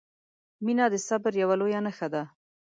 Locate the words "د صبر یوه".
0.93-1.55